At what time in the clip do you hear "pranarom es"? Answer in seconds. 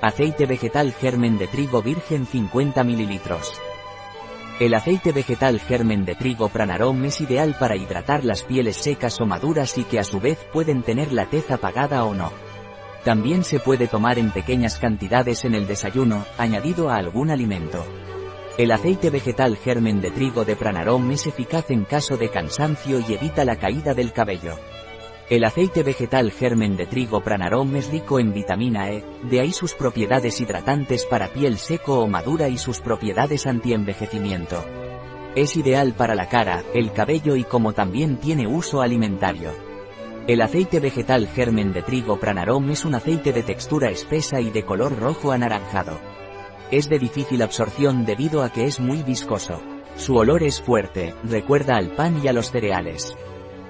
6.50-7.20, 20.54-21.26, 27.20-27.90, 42.18-42.86